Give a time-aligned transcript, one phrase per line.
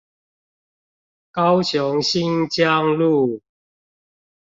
[1.31, 3.39] 高雄新疆路